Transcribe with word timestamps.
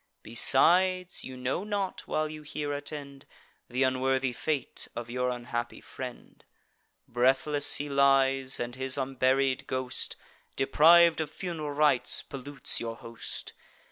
Besides, 0.23 1.23
you 1.23 1.37
know 1.37 1.63
not, 1.63 2.07
while 2.07 2.27
you 2.27 2.41
here 2.41 2.73
attend, 2.73 3.27
Th' 3.71 3.83
unworthy 3.83 4.33
fate 4.33 4.87
of 4.95 5.11
your 5.11 5.29
unhappy 5.29 5.79
friend: 5.79 6.43
Breathless 7.07 7.75
he 7.75 7.87
lies; 7.87 8.59
and 8.59 8.73
his 8.73 8.97
unburied 8.97 9.67
ghost, 9.67 10.15
Depriv'd 10.57 11.21
of 11.21 11.29
fun'ral 11.29 11.69
rites, 11.71 12.23
pollutes 12.23 12.79
your 12.79 12.95
host. 12.95 13.53